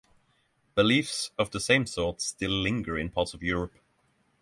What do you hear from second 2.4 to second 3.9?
linger in parts of Europe.